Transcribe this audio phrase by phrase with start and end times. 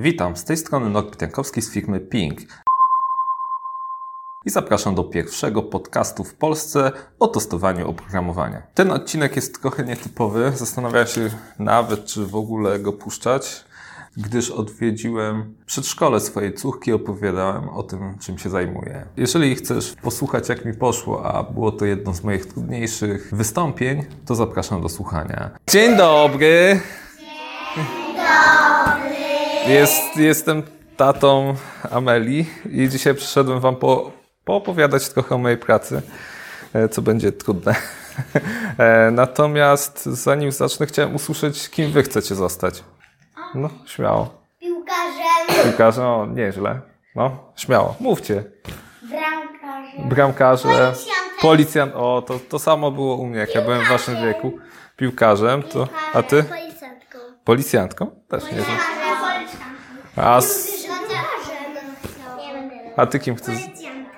[0.00, 2.40] Witam, z tej strony Norbert Jankowski z firmy Ping.
[4.44, 8.62] I zapraszam do pierwszego podcastu w Polsce o testowaniu oprogramowania.
[8.74, 10.52] Ten odcinek jest trochę nietypowy.
[10.54, 13.64] Zastanawiałem się nawet, czy w ogóle go puszczać,
[14.16, 19.06] gdyż odwiedziłem przedszkole swojej córki i opowiadałem o tym, czym się zajmuję.
[19.16, 24.34] Jeżeli chcesz posłuchać, jak mi poszło, a było to jedno z moich trudniejszych wystąpień, to
[24.34, 25.50] zapraszam do słuchania.
[25.68, 26.80] Dzień dobry!
[29.68, 30.62] Jest, jestem
[30.96, 31.54] tatą
[31.90, 34.10] Ameli i dzisiaj przyszedłem Wam po,
[34.44, 36.02] poopowiadać trochę o mojej pracy,
[36.74, 37.74] e, co będzie trudne.
[38.78, 42.84] E, Natomiast zanim zacznę, chciałem usłyszeć, kim Wy chcecie zostać.
[43.54, 44.42] No, śmiało.
[44.60, 46.80] Piłkarzem, Piłkarze, o, nieźle.
[47.14, 48.44] No, śmiało, mówcie.
[49.02, 51.40] bramkarzem, Bramkarze, Policjantem.
[51.40, 54.58] policjant, o, to, to samo było u mnie, jak ja byłem w Waszym wieku.
[54.96, 56.42] Piłkarzem, to, a Ty?
[56.42, 57.18] Policjantką.
[57.44, 58.06] Policjantką?
[58.28, 58.44] Też.
[60.22, 60.68] A, s-
[62.96, 63.58] a Ty kim chcesz?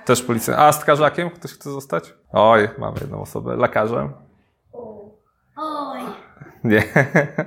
[0.05, 0.61] Też policjant.
[0.61, 2.14] A strażakiem ktoś chce zostać?
[2.33, 3.56] Oj, mamy jedną osobę.
[3.56, 4.12] Lekarzem?
[5.56, 6.00] Oj.
[6.64, 6.83] Nie.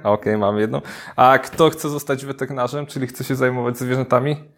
[0.04, 0.82] Okej, mamy jedną.
[1.16, 4.52] A kto chce zostać weterynarzem, czyli chce się zajmować zwierzętami?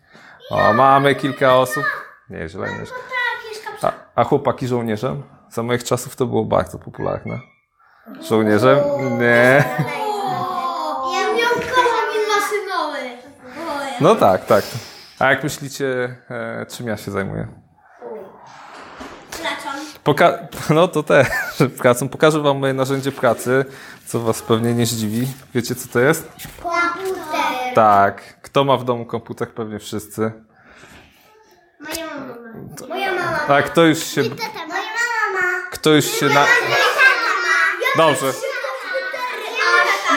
[0.52, 1.84] O, mamy kilka osób.
[2.30, 2.96] Nieźle, nieźle.
[3.82, 5.24] A, a chłopaki żołnierzem?
[5.50, 7.40] Za moich czasów to było bardzo popularne.
[8.22, 8.78] Żołnierzem?
[9.20, 9.64] Nie.
[11.14, 13.18] Ja miał kocham maszynowy.
[13.70, 13.85] Oj.
[14.02, 14.64] No tak, tak.
[15.20, 17.48] A jak myślicie, e, czym ja się zajmuję?
[19.32, 19.82] Placzon.
[20.04, 21.28] Poka- no to też
[21.82, 22.10] pracą.
[22.10, 23.66] Pokażę wam moje narzędzie pracy,
[24.06, 25.28] co was pewnie nie zdziwi.
[25.56, 26.28] Wiecie co to jest?
[26.64, 27.74] Komputer.
[27.76, 28.42] Tak.
[28.42, 29.54] Kto ma w domu komputer?
[29.54, 30.32] Pewnie wszyscy.
[31.80, 32.36] Moja mama.
[32.90, 33.48] Moja mama.
[33.56, 34.24] A kto już się...
[34.24, 34.82] Tata, moja
[35.34, 35.70] mama.
[35.72, 36.46] Kto już się na...
[37.98, 38.34] Dobrze.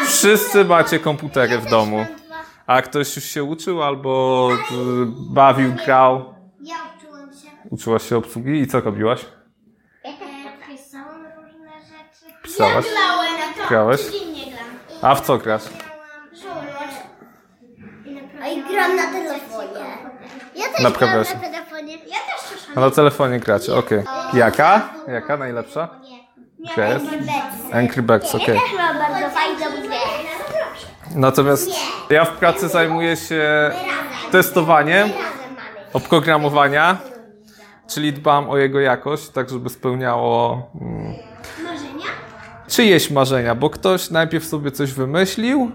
[0.07, 2.07] Wszyscy macie komputery w domu.
[2.69, 4.55] A ktoś już się uczył albo y,
[5.31, 6.35] bawił, grał?
[6.61, 7.49] Ja uczyłam się.
[7.71, 9.25] Uczyłaś się obsługi i co robiłaś?
[10.69, 12.35] Pisałam różne rzeczy.
[12.43, 12.87] Pisałaś?
[12.87, 13.69] Ja grałem na to.
[13.69, 14.01] Grałeś?
[14.01, 14.67] Codziennie gram.
[15.03, 15.63] A w co grasz?
[18.43, 19.87] A i gram na telefonie.
[20.57, 21.29] Ja też Naprawiasz.
[21.29, 21.93] gram na telefonie.
[21.95, 24.03] Ja też na telefonie gracie, okej.
[24.35, 24.89] Jaka?
[25.09, 25.89] Jaka najlepsza?
[26.59, 27.07] Jest?
[27.73, 28.47] Angry Birds, okej.
[28.61, 29.97] też mam bardzo fajną grę.
[31.15, 31.71] Natomiast
[32.11, 33.71] ja w pracy zajmuję się
[34.31, 35.09] testowaniem
[35.93, 36.97] oprogramowania,
[37.89, 41.15] czyli dbam o jego jakość, tak żeby spełniało mm,
[41.65, 42.07] Marzenia?
[42.69, 45.71] czyjeś marzenia, bo ktoś najpierw sobie coś wymyślił,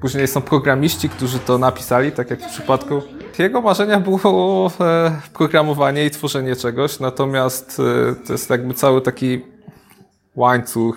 [0.00, 3.02] później są programiści, którzy to napisali, tak jak w przypadku
[3.38, 9.55] jego marzenia było e, programowanie i tworzenie czegoś, natomiast e, to jest jakby cały taki
[10.36, 10.96] łańcuch,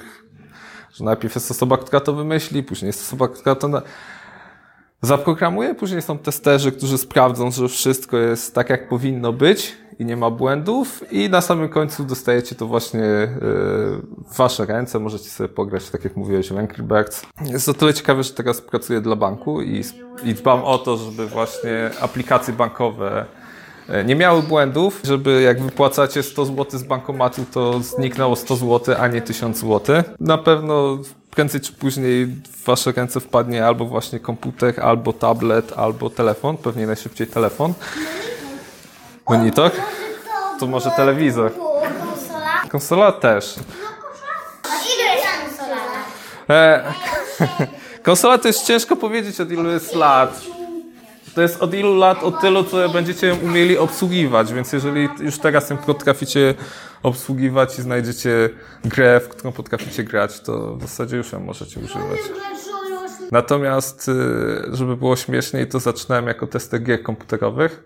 [0.94, 3.82] że najpierw jest osoba, która to wymyśli, później jest osoba, która to na...
[5.02, 10.18] zaprogramuje, później są testerzy, którzy sprawdzą, że wszystko jest tak, jak powinno być i nie
[10.18, 13.30] ma błędów i na samym końcu dostajecie to właśnie e,
[14.32, 17.26] w wasze ręce, możecie sobie pograć, tak jak mówiłeś, w Angry Birds.
[17.46, 19.84] Jest to tyle ciekawe, że teraz pracuję dla banku i,
[20.24, 23.26] i dbam o to, żeby właśnie aplikacje bankowe
[24.06, 29.08] nie miały błędów, żeby jak wypłacacie 100 zł z bankomatu, to zniknęło 100 zł, a
[29.08, 30.04] nie 1000 zł.
[30.20, 30.98] Na pewno
[31.32, 36.88] prędzej czy później w wasze ręce wpadnie albo właśnie komputer, albo tablet, albo telefon, pewnie
[36.88, 37.74] najszybciej telefon.
[39.30, 39.72] Monitor?
[40.60, 41.52] To może telewizor.
[42.70, 43.12] Konsola?
[43.12, 43.56] Też.
[46.50, 46.94] E,
[48.04, 50.42] konsola to jest ciężko powiedzieć od ilu jest lat.
[51.40, 55.70] To jest od ilu lat, od tylu, co będziecie umieli obsługiwać, więc jeżeli już teraz
[55.70, 56.54] ją potraficie
[57.04, 58.50] obsługiwać i znajdziecie
[58.86, 62.20] grę, w którą potraficie grać, to w zasadzie już ją możecie używać.
[63.32, 67.84] Natomiast, y, żeby było śmieszniej, to zaczynałem jako tester gier komputerowych,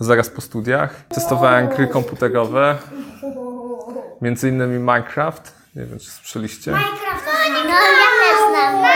[0.00, 1.06] zaraz po studiach.
[1.08, 2.78] Testowałem gry komputerowe,
[4.22, 5.54] między innymi Minecraft.
[5.76, 6.70] Nie wiem, czy słyszeliście.
[6.70, 7.26] Minecraft.
[7.64, 8.93] No ja też znam.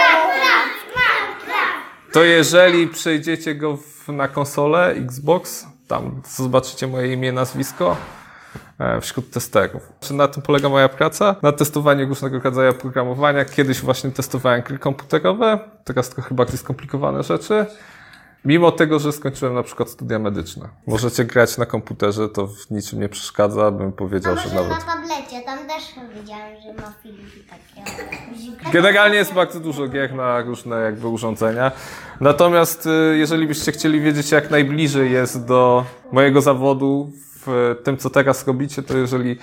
[2.12, 7.96] To jeżeli przejdziecie go w, na konsolę Xbox, tam zobaczycie moje imię, nazwisko
[8.78, 9.82] e, wśród testerów.
[10.00, 11.36] Czy na tym polega moja praca?
[11.42, 13.44] Na testowaniu różnego rodzaju oprogramowania.
[13.44, 17.66] Kiedyś właśnie testowałem gry komputerowe, teraz trochę bardziej skomplikowane rzeczy.
[18.44, 20.68] Mimo tego, że skończyłem na przykład studia medyczne.
[20.86, 24.70] Możecie grać na komputerze, to w niczym nie przeszkadza, bym powiedział, że nawet...
[24.70, 25.84] na tablecie, tam też
[26.20, 28.72] widziałem, że ma filmiki takie.
[28.72, 31.72] Generalnie jest bardzo dużo gier na różne jakby urządzenia.
[32.20, 37.12] Natomiast y, jeżeli byście chcieli wiedzieć, jak najbliżej jest do mojego zawodu
[37.46, 39.38] w tym, co teraz robicie, to jeżeli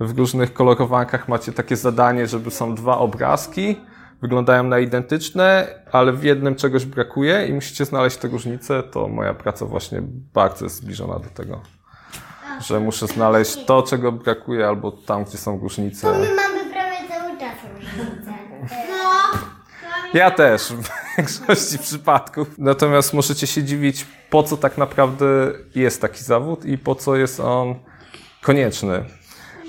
[0.00, 3.76] w różnych kolorowankach macie takie zadanie, żeby są dwa obrazki,
[4.22, 9.34] wyglądają na identyczne, ale w jednym czegoś brakuje i musicie znaleźć te różnice, to moja
[9.34, 10.02] praca właśnie
[10.34, 11.60] bardzo jest zbliżona do tego.
[12.60, 16.12] Że muszę znaleźć to, czego brakuje, albo tam, gdzie są różnice.
[16.12, 18.32] My mamy prawie cały czas różnicę.
[20.14, 22.58] Ja też w większości przypadków.
[22.58, 25.26] Natomiast możecie się dziwić, po co tak naprawdę
[25.74, 27.74] jest taki zawód i po co jest on
[28.42, 29.04] konieczny.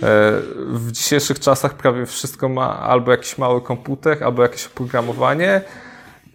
[0.04, 5.62] E, W dzisiejszych czasach prawie wszystko ma albo jakiś mały komputer, albo jakieś oprogramowanie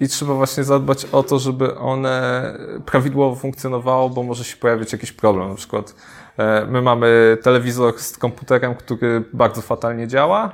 [0.00, 2.44] i trzeba właśnie zadbać o to, żeby one
[2.86, 5.48] prawidłowo funkcjonowało, bo może się pojawić jakiś problem.
[5.48, 5.94] Na przykład
[6.38, 10.52] e, my mamy telewizor z komputerem, który bardzo fatalnie działa.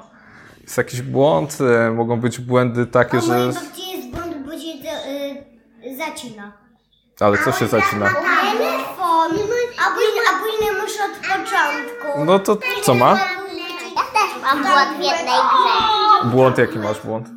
[0.63, 3.33] Jest jakiś błąd, e, mogą być błędy takie, A że...
[3.33, 4.69] mojej babci jest błąd, bo się
[5.87, 6.53] y, zacina.
[7.21, 8.09] Ale co się zacina?
[8.09, 9.31] Telefon!
[9.79, 10.71] A później, a później
[11.05, 12.25] od początku.
[12.25, 13.11] No to co ma?
[13.97, 16.31] Ja też mam błąd w jednej grze.
[16.31, 17.29] Błąd, jaki masz błąd?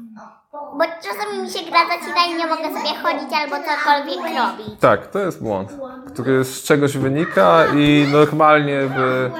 [0.52, 4.80] Bo czasami mi się gra zacina i nie mogę sobie chodzić albo cokolwiek robić.
[4.80, 5.70] Tak, to jest błąd,
[6.14, 9.32] który z czegoś wynika i normalnie by,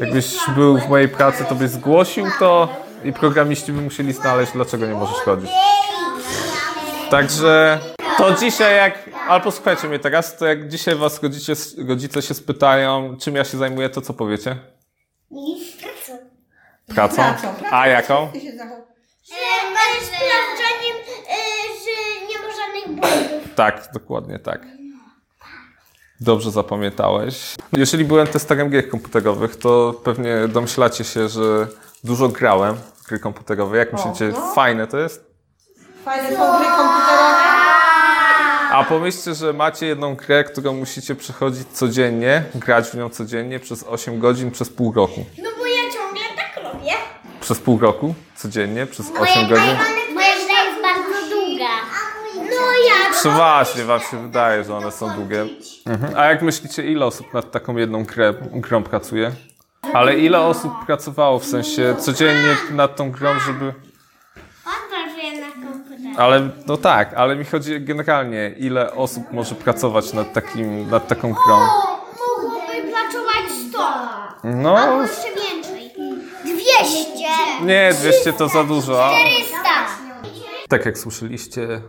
[0.00, 2.68] jakbyś był w mojej pracy, to byś zgłosił to
[3.04, 5.50] i programiści by musieli znaleźć, dlaczego nie możesz chodzić.
[7.10, 7.78] Także
[8.18, 8.98] to dzisiaj jak,
[9.28, 11.52] ale posłuchajcie mnie teraz, to jak dzisiaj was rodzice,
[11.88, 14.56] rodzice się spytają, czym ja się zajmuję, to co powiecie?
[16.94, 17.22] Pracą?
[17.70, 18.28] A jaką?
[18.32, 18.88] Ty się zachow-
[19.78, 20.96] Ale sprawdzaniem,
[21.84, 23.54] że nie ma żadnych błędów.
[23.54, 24.60] Tak, dokładnie tak.
[26.20, 27.54] Dobrze zapamiętałeś.
[27.76, 31.66] Jeżeli byłem testerem gier komputerowych, to pewnie domyślacie się, że
[32.04, 33.78] dużo grałem w gry komputerowe.
[33.78, 34.52] Jak myślicie, no.
[34.54, 35.24] fajne to jest?
[36.04, 37.07] Fajne są gry komputerowe.
[38.78, 43.84] A pomyślcie, że macie jedną grę, którą musicie przechodzić codziennie, grać w nią codziennie przez
[43.84, 45.24] 8 godzin, przez pół roku.
[45.42, 46.92] No bo ja ciągle tak robię.
[47.40, 49.76] Przez pół roku, codziennie, przez 8 Moja godzin.
[50.14, 51.68] Moja gra jest bardzo długa.
[52.34, 53.12] No ja.
[53.20, 55.46] Przeważnie wam się wydaje, że one są długie.
[55.86, 56.14] Mhm.
[56.16, 59.32] A jak myślicie, ile osób nad taką jedną grę, grą pracuje?
[59.94, 63.72] Ale ile osób pracowało w sensie codziennie nad tą grą, żeby.
[66.02, 66.18] Na.
[66.18, 71.32] Ale no tak, ale mi chodzi generalnie, ile osób może pracować nad, takim, nad taką
[71.32, 71.56] grą.
[71.58, 73.78] Mogłoby pracować 100.
[74.44, 75.90] No, Jeszcze więcej.
[76.44, 77.64] 200.
[77.64, 79.04] nie, 200 to za dużo.
[79.04, 79.58] a- 400.
[80.68, 81.80] Tak jak słyszeliście,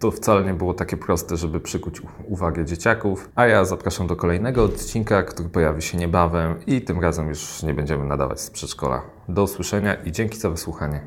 [0.00, 3.28] to wcale nie było takie proste, żeby przykuć u- uwagę dzieciaków.
[3.34, 7.74] A ja zapraszam do kolejnego odcinka, który pojawi się niebawem i tym razem już nie
[7.74, 9.02] będziemy nadawać z przedszkola.
[9.28, 11.00] Do usłyszenia i dzięki za wysłuchanie.